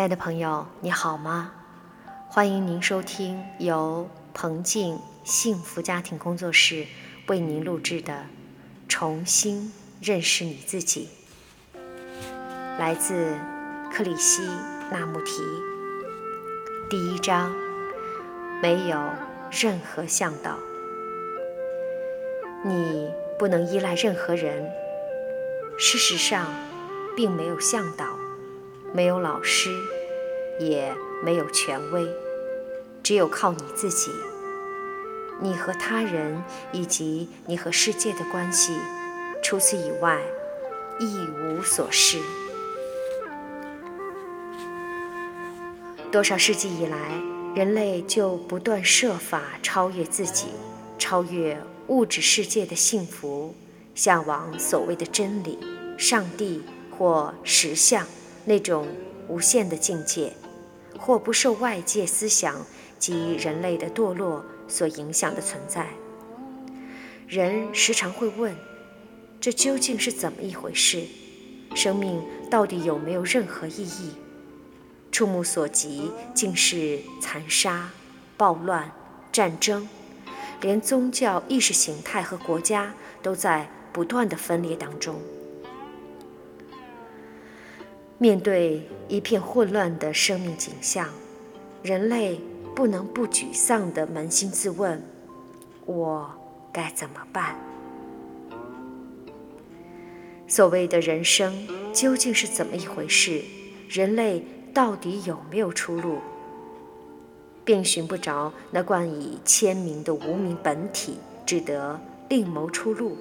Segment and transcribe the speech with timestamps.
[0.00, 1.52] 亲爱的朋友，你好吗？
[2.26, 6.86] 欢迎您收听由彭静幸福家庭工作室
[7.26, 8.14] 为您录制的
[8.88, 11.10] 《重新认识你自己》，
[12.78, 13.36] 来自
[13.92, 14.48] 克里希
[14.90, 15.42] 那穆提。
[16.88, 17.54] 第一章：
[18.62, 18.98] 没有
[19.50, 20.56] 任何向导，
[22.64, 24.66] 你不能依赖任何人。
[25.78, 26.46] 事实上，
[27.14, 28.16] 并没有向导，
[28.94, 29.70] 没有老师，
[30.60, 32.06] 也没有权威，
[33.02, 34.12] 只有靠你自己。
[35.40, 36.40] 你和他人
[36.70, 38.76] 以及你和世界的关系，
[39.42, 40.20] 除此以外
[41.00, 42.18] 一无所事。
[46.12, 47.20] 多少世纪以来，
[47.56, 50.48] 人类就不断设法超越自己，
[50.98, 53.54] 超越物质世界的幸福。
[53.92, 55.58] 向往所谓的真理、
[55.98, 56.62] 上帝
[56.96, 58.06] 或实相
[58.46, 58.86] 那种
[59.28, 60.32] 无限的境界，
[61.00, 62.64] 或不受外界思想
[62.98, 65.88] 及人类的堕落所影响的存在。
[67.26, 68.54] 人时常会问：
[69.40, 71.06] 这究竟是怎么一回事？
[71.74, 74.12] 生命到底有没有任何意义？
[75.10, 77.90] 触目所及，竟是残杀、
[78.36, 78.92] 暴乱、
[79.32, 79.88] 战争，
[80.60, 83.68] 连宗教意识形态和国家都在。
[83.92, 85.20] 不断的分裂当中，
[88.22, 91.08] 面对一片混乱的生命景象，
[91.82, 92.38] 人类
[92.76, 95.02] 不能不沮丧地扪心自问：
[95.86, 96.30] 我
[96.70, 97.56] 该怎么办？
[100.46, 103.42] 所谓的人生究竟是怎么一回事？
[103.88, 104.44] 人类
[104.74, 106.18] 到底有没有出路？
[107.64, 111.16] 并寻不着那冠以千名的无名本体，
[111.46, 111.98] 只得
[112.28, 113.16] 另谋出路。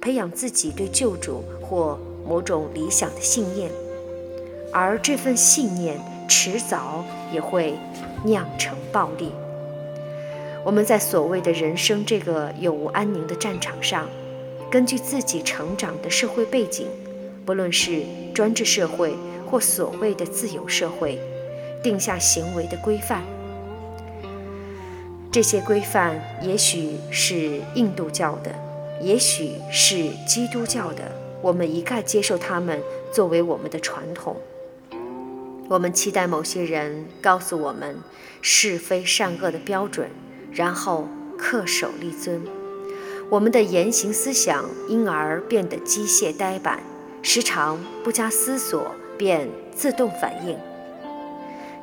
[0.00, 3.68] 培养自己对救主或某种理想的信念，
[4.72, 5.98] 而这份信念
[6.28, 7.74] 迟早也会
[8.24, 9.32] 酿成暴力。
[10.64, 14.08] 我们在所谓的人生这个永无安宁的战场上，
[14.70, 16.86] 根据自己成长的社会背景，
[17.44, 18.02] 不论是
[18.34, 19.14] 专制社会
[19.50, 21.18] 或所谓的自由社会，
[21.82, 23.22] 定下行为的规范。
[25.32, 28.54] 这些规范也许是印度教的。
[29.00, 31.10] 也许是基督教的，
[31.40, 32.78] 我们一概接受他们
[33.10, 34.36] 作为我们的传统。
[35.70, 37.96] 我们期待某些人告诉我们
[38.42, 40.10] 是非善恶的标准，
[40.52, 41.08] 然后
[41.38, 42.42] 恪守立尊。
[43.28, 46.80] 我们的言行思想因而变得机械呆板，
[47.22, 50.58] 时常不加思索便自动反应。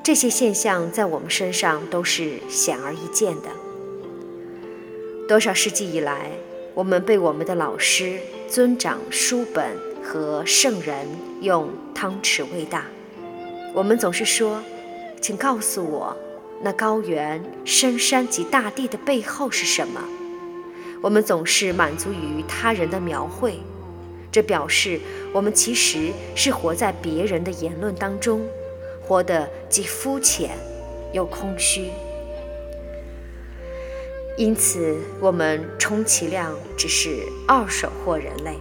[0.03, 3.47] 这些现象在我们身上都是显而易见的。
[5.29, 6.31] 多少世纪以来？
[6.73, 11.07] 我们被我们的老师、尊长、书本和圣人
[11.39, 12.83] 用汤匙喂大。
[13.77, 14.59] 我们总是说
[15.21, 16.17] ：“请告诉我，
[16.63, 20.03] 那高原、深山及大地的背后是什么？”
[20.99, 23.59] 我们总是满足于他人的描绘，
[24.31, 24.99] 这表示
[25.31, 28.41] 我们其实是活在别人的言论当中，
[29.03, 30.57] 活得既肤浅
[31.13, 31.91] 又空虚。
[34.37, 38.57] 因此，我们充其量只是二手货人类。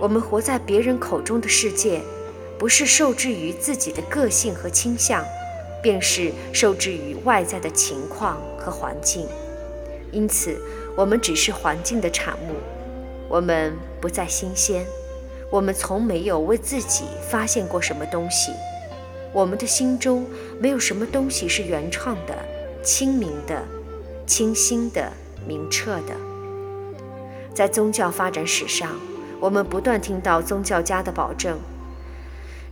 [0.00, 2.00] 我们活在别人口中的世界，
[2.58, 5.24] 不是受制于自己的个性和倾向，
[5.82, 9.26] 便是受制于外在的情况和环境。
[10.10, 10.60] 因此，
[10.96, 12.56] 我们只是环境的产物。
[13.28, 14.84] 我们不再新鲜，
[15.50, 18.52] 我们从没有为自己发现过什么东西。
[19.32, 20.26] 我们的心中
[20.58, 22.34] 没有什么东西是原创的、
[22.82, 23.62] 清明的。
[24.26, 25.10] 清新的、
[25.46, 26.14] 明澈的，
[27.54, 28.90] 在宗教发展史上，
[29.40, 31.58] 我们不断听到宗教家的保证：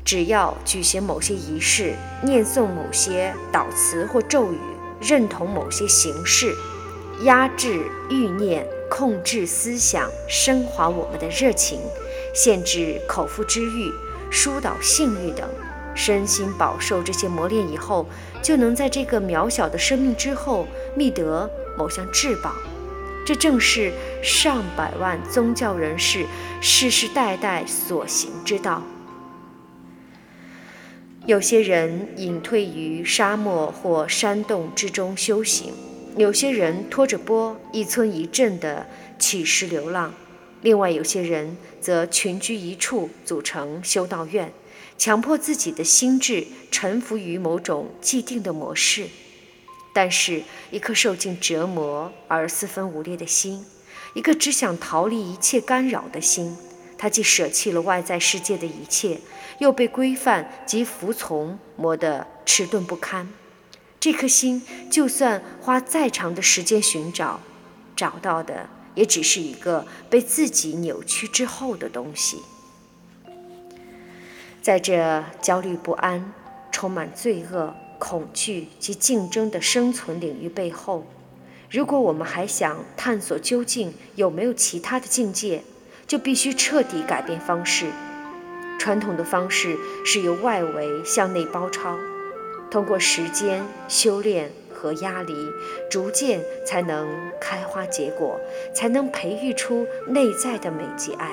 [0.06, 4.58] 只要举行某些仪式、念诵某些祷词或咒语、
[5.00, 6.54] 认同某些形式、
[7.24, 11.80] 压制欲念、控制思想、升华我们的热情、
[12.32, 13.92] 限制口腹之欲、
[14.30, 15.48] 疏导性欲等。
[15.96, 18.06] 身心饱受这些磨练以后，
[18.42, 22.52] 就能在这个渺小的生命之后觅得某项至宝。
[23.24, 23.92] 这正是
[24.22, 26.26] 上百万宗教人士
[26.60, 28.82] 世世代代所行之道。
[31.26, 35.72] 有些人隐退于沙漠或山洞之中修行，
[36.16, 38.86] 有些人拖着钵一村一镇的
[39.18, 40.14] 乞食流浪，
[40.62, 44.52] 另外有些人则群居一处，组成修道院。
[44.96, 49.06] 强迫自己的心智臣服于某种既定的模式，
[49.92, 53.64] 但是，一颗受尽折磨而四分五裂的心，
[54.14, 56.56] 一个只想逃离一切干扰的心，
[56.98, 59.20] 他既舍弃了外在世界的一切，
[59.58, 63.28] 又被规范及服从磨得迟钝不堪。
[63.98, 67.40] 这颗心就算花再长的时间寻找，
[67.96, 72.38] 找到的也只是一个被自己扭曲之后的东西。
[74.62, 76.32] 在这焦虑不安、
[76.70, 81.06] 充满罪恶、恐惧及竞争的生存领域背后，
[81.70, 85.62] 如果我们还想探索究竟有没有其他的境界，
[86.06, 87.86] 就必须彻底改变方式。
[88.78, 91.96] 传统的方式是由外围向内包抄，
[92.70, 95.34] 通过时间修炼和压力，
[95.90, 97.08] 逐渐才能
[97.40, 98.38] 开花结果，
[98.74, 101.30] 才能培育出内在的美及爱。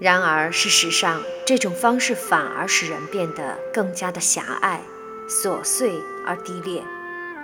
[0.00, 4.80] 然而，事实上，这种方式反而使人变得更加的狭隘、
[5.28, 5.92] 琐碎
[6.26, 6.82] 而低劣，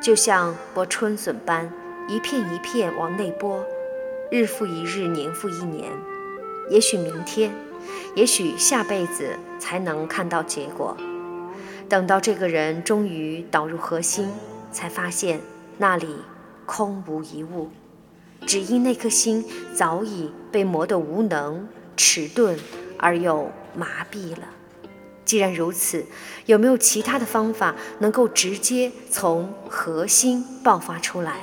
[0.03, 1.73] 就像剥春笋般，
[2.09, 3.63] 一片一片往内剥。
[4.29, 5.91] 日复一日，年复一年，
[6.69, 7.55] 也许明天，
[8.17, 10.97] 也许下辈子才能看到结果。
[11.89, 14.29] 等到这个人终于导入核心，
[14.73, 15.41] 才发现
[15.79, 16.09] 那里
[16.67, 17.71] 空无一物，
[18.45, 22.59] 只因那颗心早已被磨得无能、迟钝
[22.99, 24.49] 而又麻痹了。
[25.25, 26.05] 既然如此，
[26.47, 31.39] 有没有其他的方法能够直接从核心爆发出来？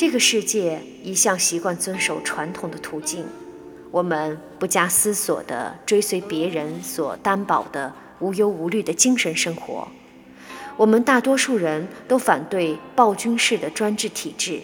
[0.00, 3.26] 这个世界一向习惯遵守传统的途径，
[3.90, 9.86] 我们不加思索地追随别人所担保的无忧无虑的精神生活。
[10.78, 14.62] 我们大多数人都反对暴君式的专制体制，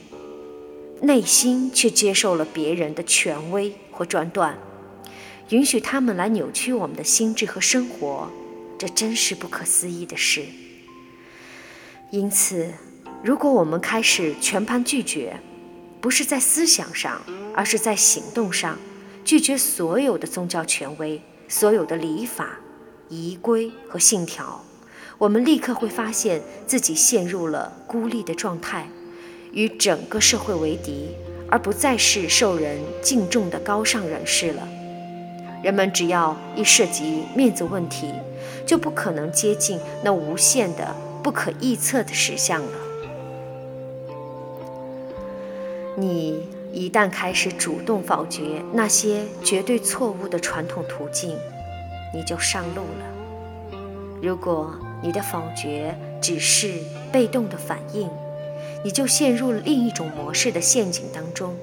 [1.02, 4.56] 内心却接受了别人的权威或专断，
[5.50, 8.30] 允许他们来扭曲我们的心智和生活，
[8.78, 10.46] 这真是不可思议的事。
[12.10, 12.72] 因此。
[13.26, 15.40] 如果我们开始全盘拒绝，
[16.00, 17.20] 不是在思想上，
[17.52, 18.78] 而是在行动上，
[19.24, 22.60] 拒绝所有的宗教权威、所有的礼法、
[23.08, 24.64] 仪规和信条，
[25.18, 28.88] 我们立刻会发现自己陷入了孤立的状态，
[29.50, 31.08] 与整个社会为敌，
[31.50, 34.68] 而不再是受人敬重的高尚人士了。
[35.64, 38.12] 人们只要一涉及面子问题，
[38.64, 40.94] 就不可能接近那无限的、
[41.24, 42.85] 不可预测的实相了。
[45.98, 51.34] 你一旦开始主动否决那些绝对错误的传统途径，
[52.12, 53.80] 你就上路了。
[54.22, 56.70] 如果你的否决只是
[57.10, 58.10] 被动的反应，
[58.84, 61.56] 你就陷入了另一种模式的陷阱当中。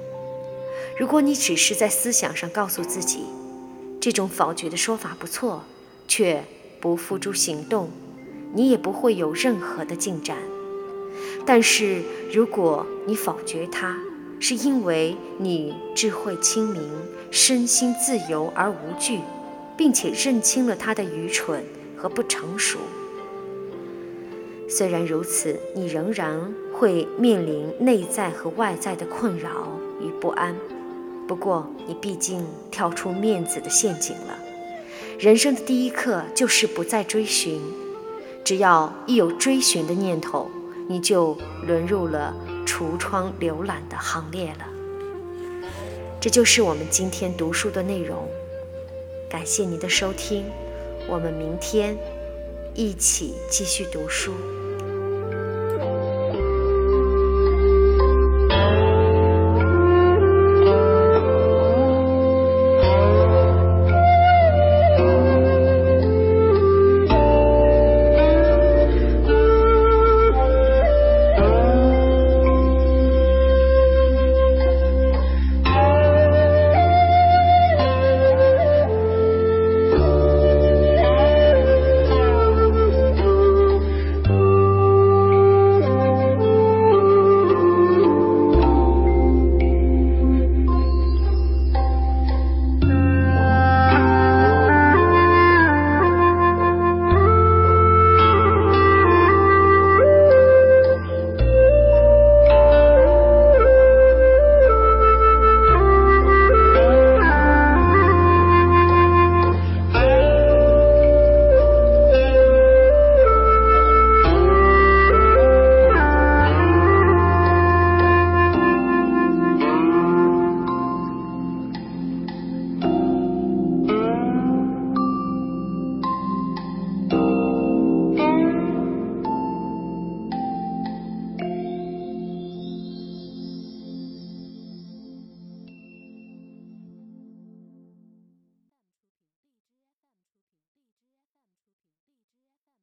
[0.97, 3.25] 如果你只是在思想上告诉自己，
[4.01, 5.63] 这种否决的说法不错，
[6.07, 6.43] 却
[6.81, 7.89] 不付诸行动，
[8.53, 10.37] 你也不会有任何的进展。
[11.45, 12.01] 但是
[12.31, 13.95] 如果你否决它，
[14.39, 16.81] 是因为你智慧清明，
[17.31, 19.19] 身心自由而无惧，
[19.77, 21.63] 并且认清了他的愚蠢
[21.95, 22.79] 和不成熟。
[24.69, 29.67] 虽然如此，你仍然会面临内在和外在的困扰
[30.01, 30.55] 与不安。
[31.27, 34.37] 不过，你毕竟跳出面子的陷阱了。
[35.19, 37.61] 人生的第一课就是不再追寻，
[38.43, 40.49] 只要一有追寻的念头，
[40.87, 42.35] 你就沦入了。
[42.65, 44.67] 橱窗浏览的行列了，
[46.19, 48.27] 这就是我们今天读书的内容。
[49.29, 50.45] 感谢您的收听，
[51.07, 51.97] 我们明天
[52.73, 54.33] 一起继续读书。